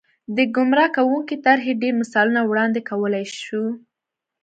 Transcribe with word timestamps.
د 0.35 0.37
ګمراه 0.55 0.89
کوونکې 0.97 1.35
طرحې 1.45 1.73
ډېر 1.81 1.93
مثالونه 2.01 2.41
وړاندې 2.45 2.79
کولای 2.89 3.25
شو. 3.43 3.63